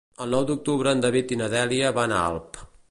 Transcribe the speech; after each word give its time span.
El 0.23 0.31
nou 0.35 0.45
d'octubre 0.51 0.93
en 0.97 1.03
David 1.05 1.35
i 1.37 1.39
na 1.43 1.51
Dèlia 1.57 1.95
van 2.01 2.19
a 2.19 2.25
Alp. 2.33 2.65